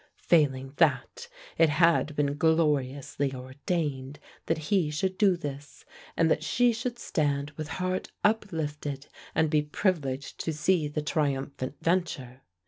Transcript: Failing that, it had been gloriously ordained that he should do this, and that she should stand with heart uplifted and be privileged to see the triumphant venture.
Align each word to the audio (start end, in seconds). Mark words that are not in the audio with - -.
Failing 0.23 0.73
that, 0.77 1.27
it 1.59 1.69
had 1.69 2.15
been 2.15 2.35
gloriously 2.35 3.35
ordained 3.35 4.17
that 4.47 4.57
he 4.73 4.89
should 4.89 5.15
do 5.15 5.37
this, 5.37 5.85
and 6.17 6.27
that 6.31 6.43
she 6.43 6.73
should 6.73 6.97
stand 6.97 7.51
with 7.51 7.67
heart 7.77 8.11
uplifted 8.23 9.05
and 9.35 9.51
be 9.51 9.61
privileged 9.61 10.39
to 10.39 10.53
see 10.53 10.87
the 10.87 11.03
triumphant 11.03 11.75
venture. 11.83 12.41